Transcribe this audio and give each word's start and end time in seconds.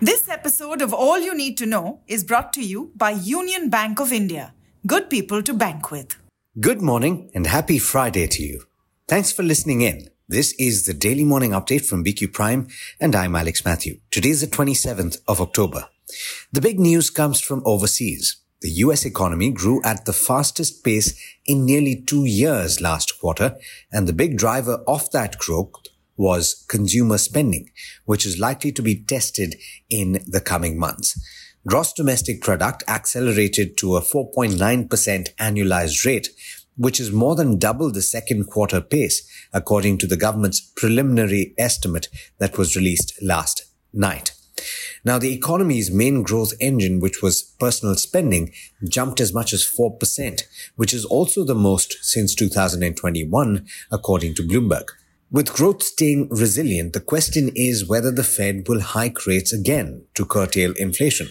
This 0.00 0.28
episode 0.28 0.80
of 0.80 0.94
All 0.94 1.18
You 1.18 1.34
Need 1.34 1.58
to 1.58 1.66
Know 1.66 2.02
is 2.06 2.22
brought 2.22 2.52
to 2.52 2.64
you 2.64 2.92
by 2.94 3.10
Union 3.10 3.68
Bank 3.68 3.98
of 3.98 4.12
India. 4.12 4.54
Good 4.86 5.10
people 5.10 5.42
to 5.42 5.52
bank 5.52 5.90
with. 5.90 6.14
Good 6.60 6.80
morning 6.80 7.32
and 7.34 7.48
happy 7.48 7.80
Friday 7.80 8.28
to 8.28 8.42
you. 8.44 8.62
Thanks 9.08 9.32
for 9.32 9.42
listening 9.42 9.80
in. 9.80 10.08
This 10.28 10.52
is 10.52 10.86
the 10.86 10.94
daily 10.94 11.24
morning 11.24 11.50
update 11.50 11.84
from 11.84 12.04
BQ 12.04 12.32
Prime 12.32 12.68
and 13.00 13.16
I'm 13.16 13.34
Alex 13.34 13.64
Mathew. 13.64 13.98
Today 14.12 14.28
is 14.28 14.40
the 14.40 14.46
27th 14.46 15.18
of 15.26 15.40
October. 15.40 15.88
The 16.52 16.60
big 16.60 16.78
news 16.78 17.10
comes 17.10 17.40
from 17.40 17.64
overseas. 17.64 18.36
The 18.60 18.70
US 18.86 19.04
economy 19.04 19.50
grew 19.50 19.82
at 19.82 20.04
the 20.04 20.12
fastest 20.12 20.84
pace 20.84 21.20
in 21.44 21.66
nearly 21.66 22.00
two 22.00 22.24
years 22.24 22.80
last 22.80 23.18
quarter, 23.20 23.56
and 23.92 24.06
the 24.06 24.12
big 24.12 24.38
driver 24.38 24.80
of 24.86 25.10
that 25.10 25.38
growth 25.38 25.72
was 26.18 26.66
consumer 26.68 27.16
spending, 27.16 27.70
which 28.04 28.26
is 28.26 28.38
likely 28.38 28.72
to 28.72 28.82
be 28.82 29.02
tested 29.02 29.54
in 29.88 30.22
the 30.26 30.40
coming 30.40 30.78
months. 30.78 31.18
Gross 31.66 31.92
domestic 31.92 32.42
product 32.42 32.84
accelerated 32.88 33.76
to 33.78 33.96
a 33.96 34.02
4.9% 34.02 35.34
annualized 35.36 36.04
rate, 36.04 36.28
which 36.76 37.00
is 37.00 37.12
more 37.12 37.34
than 37.34 37.58
double 37.58 37.90
the 37.90 38.02
second 38.02 38.44
quarter 38.48 38.80
pace, 38.80 39.28
according 39.52 39.98
to 39.98 40.06
the 40.06 40.16
government's 40.16 40.60
preliminary 40.60 41.54
estimate 41.58 42.08
that 42.38 42.58
was 42.58 42.76
released 42.76 43.12
last 43.22 43.64
night. 43.92 44.32
Now, 45.04 45.18
the 45.18 45.32
economy's 45.32 45.90
main 45.90 46.22
growth 46.22 46.52
engine, 46.60 47.00
which 47.00 47.22
was 47.22 47.42
personal 47.60 47.94
spending, 47.94 48.52
jumped 48.88 49.20
as 49.20 49.32
much 49.32 49.52
as 49.52 49.64
4%, 49.64 50.42
which 50.76 50.92
is 50.92 51.04
also 51.04 51.44
the 51.44 51.54
most 51.54 51.96
since 52.02 52.34
2021, 52.34 53.66
according 53.90 54.34
to 54.34 54.42
Bloomberg. 54.42 54.88
With 55.30 55.52
growth 55.52 55.82
staying 55.82 56.30
resilient, 56.30 56.94
the 56.94 57.00
question 57.00 57.50
is 57.54 57.86
whether 57.86 58.10
the 58.10 58.24
Fed 58.24 58.66
will 58.66 58.80
hike 58.80 59.26
rates 59.26 59.52
again 59.52 60.06
to 60.14 60.24
curtail 60.24 60.72
inflation. 60.78 61.28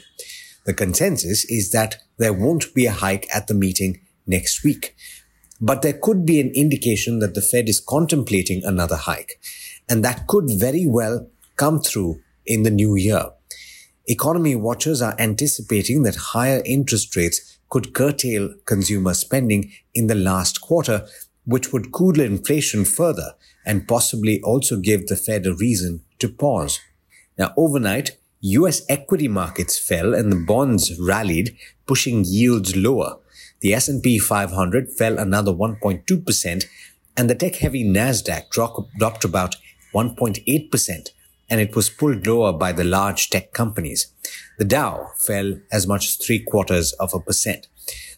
The 0.67 0.75
consensus 0.75 1.45
is 1.45 1.71
that 1.71 1.95
there 2.17 2.33
won't 2.33 2.75
be 2.75 2.85
a 2.85 2.91
hike 2.91 3.27
at 3.33 3.47
the 3.47 3.55
meeting 3.55 4.01
next 4.27 4.63
week. 4.63 4.95
But 5.59 5.81
there 5.81 5.97
could 5.99 6.27
be 6.27 6.39
an 6.39 6.51
indication 6.53 7.17
that 7.19 7.33
the 7.33 7.41
Fed 7.41 7.67
is 7.67 7.79
contemplating 7.79 8.63
another 8.63 8.97
hike, 8.97 9.41
and 9.89 10.05
that 10.05 10.27
could 10.27 10.45
very 10.47 10.85
well 10.85 11.27
come 11.55 11.79
through 11.79 12.19
in 12.45 12.61
the 12.61 12.69
new 12.69 12.95
year. 12.95 13.31
Economy 14.05 14.55
watchers 14.55 15.01
are 15.01 15.15
anticipating 15.17 16.03
that 16.03 16.15
higher 16.15 16.61
interest 16.65 17.15
rates 17.15 17.57
could 17.69 17.95
curtail 17.95 18.53
consumer 18.65 19.15
spending 19.15 19.71
in 19.95 20.05
the 20.05 20.15
last 20.15 20.61
quarter, 20.61 21.07
which 21.47 21.71
would 21.71 21.93
cool 21.93 22.19
inflation 22.19 22.83
further 22.83 23.33
and 23.65 23.87
possibly 23.87 24.41
also 24.41 24.77
give 24.77 25.07
the 25.07 25.15
Fed 25.15 25.47
a 25.47 25.55
reason 25.55 26.01
to 26.19 26.27
pause. 26.27 26.79
Now, 27.37 27.53
overnight, 27.55 28.17
US 28.41 28.81
equity 28.89 29.29
markets 29.29 29.79
fell 29.79 30.13
and 30.13 30.31
the 30.31 30.45
bonds 30.45 30.99
rallied, 30.99 31.55
pushing 31.87 32.25
yields 32.25 32.75
lower. 32.75 33.19
The 33.61 33.73
S&P 33.73 34.19
500 34.19 34.91
fell 34.91 35.17
another 35.17 35.51
1.2% 35.51 36.65
and 37.15 37.29
the 37.29 37.35
tech-heavy 37.35 37.83
Nasdaq 37.83 38.49
dropped 38.49 39.23
about 39.23 39.55
1.8% 39.93 41.09
and 41.49 41.61
it 41.61 41.75
was 41.75 41.89
pulled 41.89 42.27
lower 42.27 42.51
by 42.51 42.73
the 42.73 42.83
large 42.83 43.29
tech 43.29 43.53
companies. 43.53 44.13
The 44.57 44.65
Dow 44.65 45.11
fell 45.17 45.59
as 45.71 45.87
much 45.87 46.07
as 46.07 46.15
three 46.15 46.39
quarters 46.39 46.91
of 46.93 47.13
a 47.13 47.19
percent. 47.19 47.67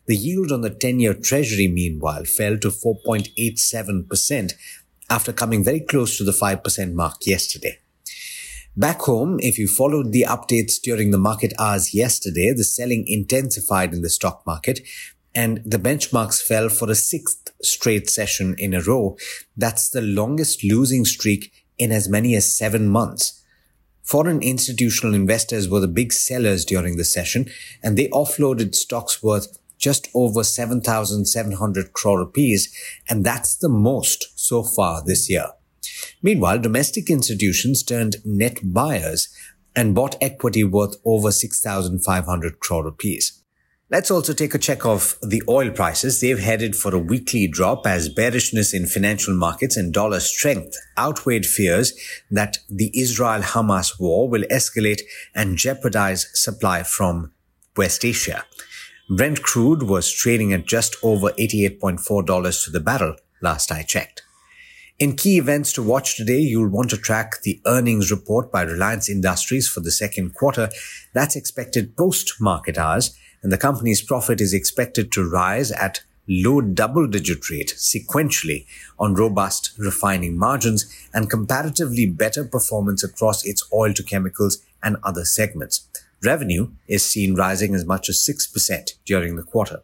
The 0.10 0.18
yield 0.18 0.52
on 0.52 0.62
the 0.62 0.72
10-year 0.72 1.14
treasury, 1.14 1.68
meanwhile, 1.68 2.26
fell 2.26 2.58
to 2.58 2.70
4.87%, 2.70 4.54
after 5.08 5.32
coming 5.32 5.64
very 5.64 5.82
close 5.82 6.18
to 6.18 6.24
the 6.24 6.32
5% 6.32 6.94
mark 6.94 7.18
yesterday. 7.28 7.78
Back 8.76 9.02
home, 9.02 9.40
if 9.40 9.60
you 9.60 9.68
followed 9.68 10.12
the 10.12 10.26
updates 10.28 10.82
during 10.82 11.12
the 11.12 11.20
market 11.20 11.54
hours 11.60 11.94
yesterday, 11.94 12.52
the 12.58 12.64
selling 12.64 13.08
intensified 13.08 13.94
in 13.94 14.02
the 14.02 14.10
stock 14.10 14.42
market 14.48 14.80
and 15.36 15.62
the 15.64 15.78
benchmarks 15.78 16.42
fell 16.42 16.70
for 16.70 16.90
a 16.90 16.96
sixth 16.96 17.52
straight 17.62 18.10
session 18.10 18.56
in 18.58 18.74
a 18.74 18.82
row. 18.82 19.16
That's 19.56 19.92
the 19.92 20.02
longest 20.02 20.64
losing 20.64 21.06
streak 21.06 21.54
in 21.78 21.92
as 21.92 22.10
many 22.10 22.34
as 22.34 22.58
seven 22.58 22.90
months. 22.90 23.44
Foreign 24.02 24.42
institutional 24.42 25.14
investors 25.14 25.70
were 25.70 25.82
the 25.82 25.88
big 25.88 26.12
sellers 26.12 26.66
during 26.66 26.98
the 26.98 27.06
session 27.06 27.48
and 27.84 27.96
they 27.96 28.08
offloaded 28.08 28.74
stocks 28.74 29.22
worth 29.22 29.59
just 29.80 30.08
over 30.14 30.44
7,700 30.44 31.94
crore 31.94 32.20
rupees, 32.20 32.72
and 33.10 33.26
that's 33.26 33.56
the 33.56 33.70
most 33.70 34.38
so 34.38 34.62
far 34.62 35.04
this 35.04 35.30
year. 35.30 35.48
Meanwhile, 36.22 36.60
domestic 36.60 37.10
institutions 37.10 37.82
turned 37.82 38.18
net 38.24 38.60
buyers 38.62 39.30
and 39.76 39.96
bought 39.96 40.22
equity 40.22 40.64
worth 40.64 40.98
over 41.06 41.32
6,500 41.32 42.60
crore 42.60 42.84
rupees. 42.84 43.42
Let's 43.92 44.12
also 44.12 44.34
take 44.34 44.54
a 44.54 44.60
check 44.60 44.86
of 44.86 45.18
the 45.24 45.42
oil 45.50 45.72
prices. 45.72 46.22
They've 46.22 46.38
headed 46.38 46.76
for 46.76 46.94
a 46.94 47.00
weekly 47.00 47.48
drop 47.48 47.88
as 47.88 48.08
bearishness 48.08 48.72
in 48.72 48.86
financial 48.86 49.34
markets 49.34 49.78
and 49.78 49.92
dollar 49.92 50.20
strength 50.20 50.78
outweighed 50.96 51.48
fears 51.48 51.94
that 52.30 52.60
the 52.70 52.92
Israel-Hamas 52.94 54.00
war 54.00 54.30
will 54.30 54.44
escalate 54.52 55.02
and 55.34 55.58
jeopardize 55.58 56.30
supply 56.36 56.84
from 56.84 57.32
West 57.76 58.06
Asia. 58.06 58.46
Brent 59.12 59.42
crude 59.42 59.82
was 59.82 60.12
trading 60.12 60.54
at 60.54 60.68
just 60.68 60.96
over 61.02 61.32
$88.4 61.32 62.64
to 62.64 62.70
the 62.70 62.80
barrel 62.80 63.16
last 63.42 63.72
I 63.72 63.82
checked. 63.82 64.22
In 65.00 65.16
key 65.16 65.40
events 65.40 65.74
to 65.74 65.82
watch 65.82 66.16
today, 66.16 66.38
you'll 66.38 66.70
want 66.70 66.92
to 66.92 66.98
track 66.98 67.42
the 67.42 67.60
earnings 67.66 68.12
report 68.12 68.52
by 68.52 68.62
Reliance 68.62 69.10
Industries 69.10 69.68
for 69.68 69.80
the 69.80 69.90
second 69.90 70.36
quarter. 70.36 70.70
That's 71.16 71.36
expected 71.36 71.98
post 71.98 72.40
market 72.40 72.78
hours 72.78 73.18
and 73.42 73.52
the 73.52 73.58
company's 73.58 74.04
profit 74.04 74.40
is 74.40 74.54
expected 74.54 75.12
to 75.14 75.28
rise 75.28 75.72
at 75.72 76.04
low 76.28 76.62
double 76.62 77.08
digit 77.08 77.50
rate 77.50 77.74
sequentially 77.76 78.68
on 79.00 79.16
robust 79.16 79.72
refining 79.80 80.38
margins 80.38 80.86
and 81.16 81.32
comparatively 81.32 82.06
better 82.06 82.46
performance 82.46 83.04
across 83.04 83.44
its 83.44 83.68
oil 83.74 83.92
to 83.92 84.04
chemicals 84.04 84.60
and 84.84 84.98
other 85.02 85.26
segments. 85.26 85.88
Revenue 86.24 86.72
is 86.88 87.06
seen 87.06 87.36
rising 87.36 87.74
as 87.74 87.86
much 87.86 88.10
as 88.10 88.18
6% 88.18 88.94
during 89.06 89.36
the 89.36 89.44
quarter. 89.44 89.82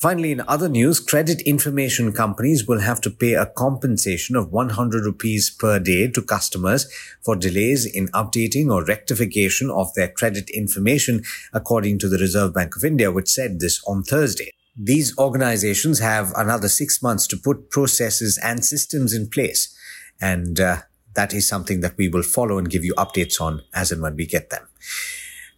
Finally, 0.00 0.32
in 0.32 0.42
other 0.46 0.68
news, 0.68 1.00
credit 1.00 1.40
information 1.42 2.12
companies 2.12 2.66
will 2.66 2.80
have 2.80 3.00
to 3.00 3.10
pay 3.10 3.34
a 3.34 3.46
compensation 3.46 4.36
of 4.36 4.52
100 4.52 5.04
rupees 5.04 5.50
per 5.50 5.78
day 5.78 6.08
to 6.08 6.22
customers 6.22 6.86
for 7.24 7.34
delays 7.34 7.84
in 7.84 8.08
updating 8.08 8.72
or 8.72 8.84
rectification 8.84 9.70
of 9.70 9.92
their 9.94 10.08
credit 10.08 10.48
information, 10.50 11.22
according 11.52 11.98
to 11.98 12.08
the 12.08 12.18
Reserve 12.18 12.54
Bank 12.54 12.76
of 12.76 12.84
India, 12.84 13.10
which 13.10 13.28
said 13.28 13.58
this 13.58 13.82
on 13.86 14.02
Thursday. 14.02 14.52
These 14.76 15.18
organizations 15.18 15.98
have 15.98 16.32
another 16.36 16.68
six 16.68 17.02
months 17.02 17.26
to 17.28 17.36
put 17.36 17.70
processes 17.70 18.38
and 18.38 18.64
systems 18.64 19.12
in 19.12 19.28
place. 19.28 19.76
And 20.20 20.60
uh, 20.60 20.76
that 21.14 21.34
is 21.34 21.48
something 21.48 21.80
that 21.80 21.96
we 21.96 22.08
will 22.08 22.22
follow 22.22 22.58
and 22.58 22.70
give 22.70 22.84
you 22.84 22.94
updates 22.94 23.40
on 23.40 23.62
as 23.74 23.90
and 23.90 24.00
when 24.00 24.14
we 24.14 24.26
get 24.26 24.50
them. 24.50 24.68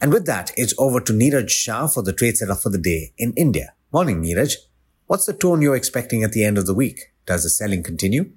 And 0.01 0.13
with 0.13 0.25
that, 0.27 0.51
it's 0.57 0.73
over 0.79 0.99
to 1.01 1.13
Niraj 1.13 1.51
Shah 1.51 1.87
for 1.87 2.03
the 2.03 2.15
trade 2.15 2.39
setup 2.39 2.61
for 2.61 2.71
the 2.71 2.79
day 2.79 3.13
in 3.19 3.35
India. 3.35 3.75
Morning, 3.93 4.23
Niraj. 4.23 4.55
What's 5.07 5.27
the 5.27 5.35
tone 5.35 5.61
you're 5.61 5.77
expecting 5.77 6.23
at 6.23 6.33
the 6.33 6.43
end 6.43 6.57
of 6.57 6.65
the 6.65 6.73
week? 6.73 7.13
Does 7.27 7.43
the 7.43 7.51
selling 7.51 7.83
continue? 7.83 8.31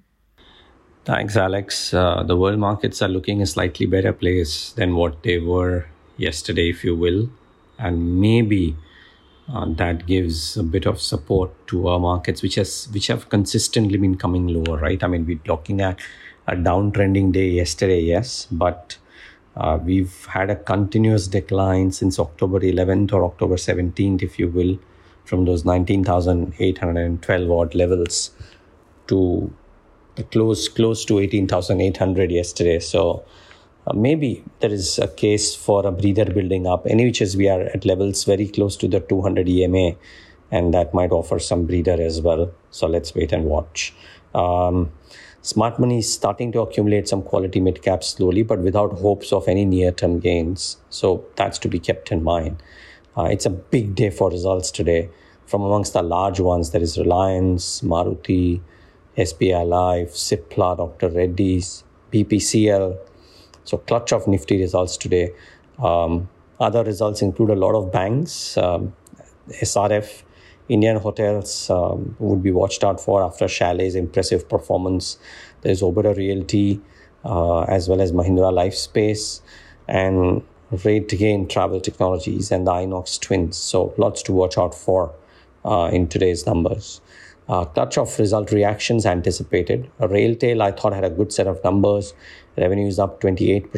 Thanks, 1.06 1.38
Alex. 1.38 1.94
Uh, 1.94 2.23
the 2.23 2.35
world 2.35 2.59
markets 2.59 3.02
are 3.02 3.07
looking 3.07 3.41
a 3.41 3.46
slightly 3.46 3.85
better 3.85 4.12
place 4.12 4.73
than 4.73 4.96
what 4.96 5.23
they 5.23 5.38
were 5.38 5.85
yesterday, 6.18 6.69
if 6.69 6.84
you 6.84 6.96
will. 6.96 7.29
And 7.79 8.19
maybe 8.19 8.75
uh, 9.47 9.66
that 9.75 10.06
gives 10.06 10.57
a 10.57 10.63
bit 10.63 10.85
of 10.85 11.00
support 11.00 11.52
to 11.68 11.88
our 11.88 12.00
markets, 12.00 12.41
which 12.41 12.56
has 12.56 12.90
which 12.91 13.07
have 13.07 13.29
consistently 13.29 13.97
been 13.97 14.18
coming 14.18 14.47
lower, 14.47 14.79
right? 14.79 15.02
I 15.02 15.07
mean, 15.07 15.26
we're 15.26 15.40
looking 15.46 15.82
at 15.82 15.99
a 16.47 16.55
downtrending 16.55 17.32
day 17.32 17.49
yesterday, 17.49 18.02
yes, 18.02 18.47
but 18.52 18.97
uh, 19.55 19.78
we've 19.84 20.26
had 20.26 20.50
a 20.50 20.55
continuous 20.55 21.28
decline 21.28 21.91
since 21.91 22.20
October 22.20 22.59
11th 22.59 23.14
or 23.14 23.23
October 23.23 23.55
17th, 23.55 24.23
if 24.23 24.40
you 24.40 24.47
will, 24.47 24.79
from 25.26 25.46
those 25.46 25.64
19,812 25.64 27.52
odd 27.52 27.76
levels 27.76 28.32
to 29.08 29.53
close 30.32 30.67
close 30.70 31.05
to 31.05 31.20
18,800 31.20 32.32
yesterday. 32.32 32.79
So 32.79 33.23
uh, 33.85 33.94
maybe 33.94 34.44
there 34.59 34.72
is 34.72 35.00
a 35.00 35.08
case 35.08 35.56
for 35.56 35.85
a 35.85 35.91
breather 35.91 36.26
building 36.26 36.67
up. 36.67 36.85
Any 36.88 37.06
which 37.06 37.22
is 37.22 37.38
we 37.38 37.49
are 37.49 37.61
at 37.61 37.85
levels 37.85 38.23
very 38.23 38.47
close 38.47 38.76
to 38.78 38.88
the 38.88 38.99
200 39.02 39.47
EMA, 39.47 39.96
and 40.52 40.73
that 40.73 40.94
might 40.94 41.11
offer 41.11 41.40
some 41.40 41.66
breather 41.66 42.02
as 42.02 42.22
well. 42.22 42.52
So 42.72 42.88
let's 42.88 43.14
wait 43.14 43.32
and 43.32 43.46
watch. 43.46 43.94
Um, 44.34 44.91
Smart 45.45 45.78
money 45.78 45.99
is 45.99 46.11
starting 46.11 46.53
to 46.53 46.61
accumulate 46.61 47.09
some 47.09 47.22
quality 47.22 47.59
mid 47.59 47.81
caps 47.81 48.07
slowly, 48.07 48.43
but 48.43 48.59
without 48.59 48.93
hopes 48.93 49.34
of 49.34 49.45
any 49.49 49.66
near 49.66 49.91
term 49.91 50.19
gains. 50.19 50.78
So 50.90 51.25
that's 51.35 51.59
to 51.59 51.67
be 51.67 51.79
kept 51.79 52.13
in 52.13 52.23
mind. 52.23 52.63
Uh, 53.17 53.23
it's 53.25 53.45
a 53.45 53.49
big 53.49 53.93
day 53.93 54.09
for 54.09 54.29
results 54.29 54.72
today. 54.72 55.09
From 55.45 55.61
amongst 55.63 55.91
the 55.91 56.01
large 56.01 56.40
ones, 56.40 56.72
there 56.72 56.81
is 56.81 56.97
Reliance, 56.97 57.81
Maruti, 57.81 58.61
SBI 59.17 59.67
Life, 59.67 60.11
Cipla, 60.11 60.78
Dr. 60.78 61.09
Reddy's, 61.09 61.84
BPCL. 62.13 62.97
So 63.66 63.79
clutch 63.79 64.13
of 64.13 64.25
nifty 64.29 64.61
results 64.61 64.96
today. 64.96 65.34
Um, 65.78 66.29
other 66.57 66.85
results 66.85 67.22
include 67.22 67.49
a 67.49 67.55
lot 67.55 67.75
of 67.75 67.91
banks, 67.91 68.57
um, 68.57 68.96
SRF, 69.49 70.23
Indian 70.69 70.97
hotels 70.97 71.69
um, 71.69 72.15
would 72.19 72.41
be 72.41 72.51
watched 72.51 72.83
out 72.83 72.99
for 72.99 73.23
after 73.23 73.45
Chalet's 73.45 73.95
impressive 73.95 74.47
performance. 74.47 75.17
There's 75.61 75.81
Oberoi 75.81 76.15
Realty, 76.15 76.81
uh, 77.25 77.61
as 77.63 77.89
well 77.89 78.01
as 78.01 78.11
Mahindra 78.11 78.51
Lifespace, 78.51 79.41
and 79.87 80.41
RateGain 80.71 81.49
Travel 81.49 81.79
Technologies 81.79 82.51
and 82.51 82.65
the 82.65 82.71
Inox 82.71 83.19
Twins. 83.19 83.57
So 83.57 83.93
lots 83.97 84.23
to 84.23 84.33
watch 84.33 84.57
out 84.57 84.73
for 84.73 85.13
uh, 85.65 85.89
in 85.91 86.07
today's 86.07 86.45
numbers. 86.45 87.01
Uh, 87.49 87.65
clutch 87.65 87.97
of 87.97 88.17
result 88.19 88.51
reactions 88.51 89.05
anticipated. 89.05 89.89
RailTel, 89.99 90.61
I 90.61 90.71
thought, 90.71 90.93
had 90.93 91.03
a 91.03 91.09
good 91.09 91.33
set 91.33 91.45
of 91.45 91.61
numbers. 91.63 92.13
Revenues 92.57 92.99
up 92.99 93.19
28%. 93.19 93.69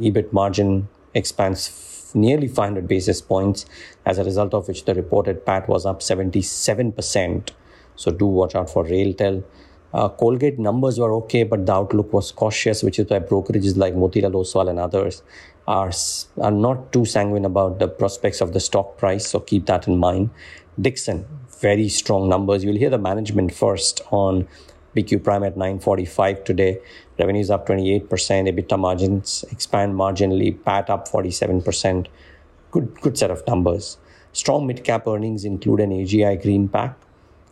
EBIT 0.00 0.32
margin 0.32 0.88
expands 1.14 1.66
nearly 2.14 2.48
500 2.48 2.86
basis 2.86 3.20
points, 3.20 3.66
as 4.06 4.18
a 4.18 4.24
result 4.24 4.54
of 4.54 4.68
which 4.68 4.84
the 4.84 4.94
reported 4.94 5.44
PAT 5.44 5.68
was 5.68 5.86
up 5.86 6.00
77%. 6.00 7.50
So 7.96 8.10
do 8.10 8.26
watch 8.26 8.54
out 8.54 8.70
for 8.70 8.84
RailTel. 8.84 9.44
Uh, 9.92 10.08
Colgate 10.08 10.58
numbers 10.58 10.98
were 10.98 11.12
okay, 11.14 11.42
but 11.42 11.66
the 11.66 11.72
outlook 11.72 12.12
was 12.12 12.30
cautious, 12.30 12.82
which 12.82 12.98
is 12.98 13.10
why 13.10 13.18
brokerages 13.18 13.76
like 13.76 13.94
Motilal 13.94 14.32
Oswal 14.32 14.70
and 14.70 14.78
others 14.78 15.22
are, 15.66 15.90
are 16.40 16.50
not 16.50 16.92
too 16.92 17.04
sanguine 17.04 17.44
about 17.44 17.78
the 17.78 17.88
prospects 17.88 18.40
of 18.40 18.52
the 18.52 18.60
stock 18.60 18.98
price. 18.98 19.26
So 19.26 19.40
keep 19.40 19.66
that 19.66 19.88
in 19.88 19.98
mind. 19.98 20.30
Dixon, 20.80 21.26
very 21.60 21.88
strong 21.88 22.28
numbers. 22.28 22.64
You'll 22.64 22.76
hear 22.76 22.90
the 22.90 22.98
management 22.98 23.52
first 23.52 24.00
on 24.10 24.48
BQ 24.96 25.22
Prime 25.22 25.44
at 25.44 25.56
945 25.56 26.44
today. 26.44 26.80
Revenues 27.18 27.50
up 27.50 27.66
28%, 27.66 28.08
EBITDA 28.08 28.78
margins 28.78 29.44
expand 29.50 29.94
marginally, 29.94 30.62
PAT 30.64 30.90
up 30.90 31.08
47%. 31.08 32.06
Good, 32.70 33.00
good 33.00 33.18
set 33.18 33.30
of 33.30 33.46
numbers. 33.46 33.98
Strong 34.32 34.66
mid-cap 34.66 35.06
earnings 35.06 35.44
include 35.44 35.80
an 35.80 35.90
AGI 35.90 36.40
Greenpac, 36.40 36.94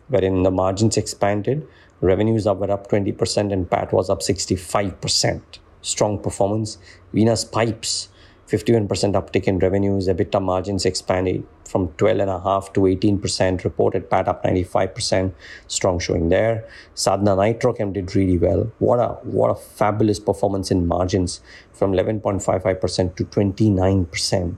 wherein 0.08 0.42
the 0.42 0.50
margins 0.50 0.96
expanded, 0.96 1.66
revenues 2.00 2.46
were 2.46 2.70
up 2.70 2.88
20% 2.88 3.52
and 3.52 3.70
PAT 3.70 3.92
was 3.92 4.08
up 4.08 4.20
65%. 4.20 5.40
Strong 5.82 6.20
performance. 6.20 6.78
Venus 7.12 7.44
Pipes 7.44 8.08
51% 8.48 8.88
uptick 9.12 9.44
in 9.44 9.58
revenues, 9.58 10.08
EBITDA 10.08 10.40
margins 10.40 10.86
expanded 10.86 11.44
from 11.66 11.88
12.5 11.88 12.72
to 12.72 12.80
18%, 12.80 13.62
reported 13.62 14.08
PAT 14.08 14.26
up 14.26 14.42
95%, 14.42 15.32
strong 15.66 15.98
showing 15.98 16.30
there. 16.30 16.66
Sadhana 16.94 17.36
Nitrochem 17.36 17.92
did 17.92 18.16
really 18.16 18.38
well. 18.38 18.72
What 18.78 19.00
a 19.00 19.08
what 19.22 19.50
a 19.50 19.54
fabulous 19.54 20.18
performance 20.18 20.70
in 20.70 20.86
margins 20.86 21.42
from 21.72 21.92
11.55% 21.92 23.16
to 23.16 23.24
29%. 23.24 24.56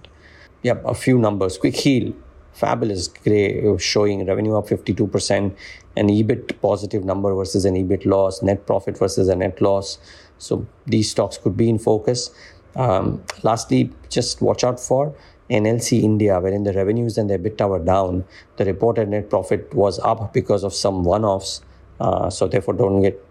Yep, 0.62 0.84
a 0.84 0.94
few 0.94 1.18
numbers. 1.18 1.58
Quick 1.58 1.74
Heal, 1.74 2.12
fabulous 2.52 3.08
gray 3.08 3.66
uh, 3.66 3.76
showing 3.76 4.24
revenue 4.24 4.56
up 4.56 4.68
52%, 4.68 5.56
an 5.96 6.08
EBIT 6.08 6.60
positive 6.60 7.04
number 7.04 7.34
versus 7.34 7.64
an 7.64 7.74
EBIT 7.74 8.06
loss, 8.06 8.40
net 8.40 8.66
profit 8.66 8.96
versus 8.96 9.28
a 9.28 9.34
net 9.34 9.60
loss. 9.60 9.98
So 10.38 10.66
these 10.86 11.10
stocks 11.10 11.38
could 11.38 11.56
be 11.56 11.68
in 11.68 11.78
focus. 11.78 12.30
Um, 12.76 13.22
lastly, 13.42 13.90
just 14.08 14.40
watch 14.40 14.64
out 14.64 14.78
for 14.78 15.14
NLC 15.50 16.02
India, 16.02 16.38
wherein 16.38 16.62
the 16.62 16.72
revenues 16.72 17.18
and 17.18 17.28
the 17.28 17.38
EBITDA 17.38 17.68
were 17.68 17.84
down. 17.84 18.24
The 18.56 18.64
reported 18.64 19.08
net 19.08 19.30
profit 19.30 19.72
was 19.74 19.98
up 20.00 20.32
because 20.32 20.62
of 20.62 20.72
some 20.72 21.04
one 21.04 21.24
offs. 21.24 21.62
Uh, 21.98 22.30
so, 22.30 22.46
therefore, 22.46 22.74
don't 22.74 23.02
get 23.02 23.22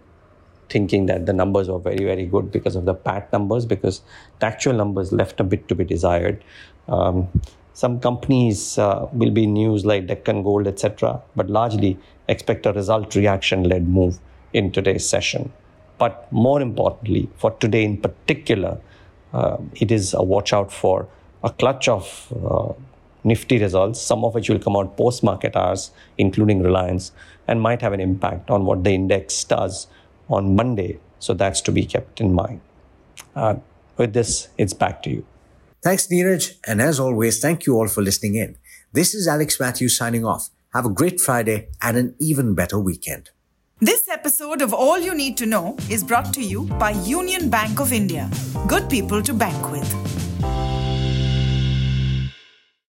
thinking 0.68 1.06
that 1.06 1.26
the 1.26 1.32
numbers 1.32 1.68
were 1.68 1.78
very, 1.78 2.04
very 2.04 2.24
good 2.24 2.52
because 2.52 2.76
of 2.76 2.84
the 2.84 2.94
PAT 2.94 3.32
numbers, 3.32 3.66
because 3.66 4.02
the 4.38 4.46
actual 4.46 4.72
numbers 4.72 5.12
left 5.12 5.40
a 5.40 5.44
bit 5.44 5.66
to 5.68 5.74
be 5.74 5.84
desired. 5.84 6.44
Um, 6.88 7.28
some 7.72 8.00
companies 8.00 8.78
uh, 8.78 9.08
will 9.12 9.30
be 9.30 9.46
news 9.46 9.84
like 9.84 10.06
Deccan 10.06 10.42
Gold, 10.42 10.66
etc., 10.66 11.20
but 11.34 11.48
largely 11.48 11.98
expect 12.28 12.66
a 12.66 12.72
result 12.72 13.14
reaction 13.14 13.64
led 13.64 13.88
move 13.88 14.18
in 14.52 14.70
today's 14.70 15.08
session. 15.08 15.52
But 15.98 16.30
more 16.32 16.60
importantly, 16.60 17.28
for 17.36 17.50
today 17.52 17.84
in 17.84 17.96
particular, 17.96 18.78
it 19.74 19.90
is 19.90 20.14
a 20.14 20.22
watch 20.22 20.52
out 20.52 20.72
for 20.72 21.08
a 21.42 21.50
clutch 21.50 21.88
of 21.88 22.32
uh, 22.44 22.72
nifty 23.24 23.58
results, 23.58 24.00
some 24.00 24.24
of 24.24 24.34
which 24.34 24.48
will 24.48 24.58
come 24.58 24.76
out 24.76 24.96
post 24.96 25.22
market 25.22 25.56
hours, 25.56 25.90
including 26.18 26.62
Reliance, 26.62 27.12
and 27.46 27.60
might 27.60 27.82
have 27.82 27.92
an 27.92 28.00
impact 28.00 28.50
on 28.50 28.64
what 28.64 28.84
the 28.84 28.90
index 28.90 29.44
does 29.44 29.86
on 30.28 30.54
Monday. 30.56 30.98
So 31.18 31.34
that's 31.34 31.60
to 31.62 31.72
be 31.72 31.84
kept 31.84 32.20
in 32.20 32.32
mind. 32.32 32.60
Uh, 33.34 33.56
with 33.96 34.12
this, 34.14 34.48
it's 34.56 34.72
back 34.72 35.02
to 35.02 35.10
you. 35.10 35.26
Thanks, 35.82 36.06
Niraj. 36.08 36.56
And 36.66 36.80
as 36.80 37.00
always, 37.00 37.40
thank 37.40 37.66
you 37.66 37.76
all 37.76 37.88
for 37.88 38.02
listening 38.02 38.34
in. 38.34 38.56
This 38.92 39.14
is 39.14 39.28
Alex 39.28 39.60
Mathews 39.60 39.96
signing 39.96 40.24
off. 40.24 40.50
Have 40.72 40.86
a 40.86 40.90
great 40.90 41.20
Friday 41.20 41.68
and 41.82 41.96
an 41.96 42.14
even 42.18 42.54
better 42.54 42.78
weekend. 42.78 43.30
This 43.82 44.08
episode 44.08 44.60
of 44.60 44.74
All 44.74 44.98
You 44.98 45.14
Need 45.14 45.38
to 45.38 45.46
Know 45.46 45.74
is 45.88 46.04
brought 46.04 46.34
to 46.34 46.42
you 46.42 46.64
by 46.78 46.90
Union 46.90 47.48
Bank 47.48 47.80
of 47.80 47.94
India. 47.94 48.28
Good 48.66 48.90
people 48.90 49.22
to 49.22 49.32
bank 49.32 49.70
with. 49.72 50.19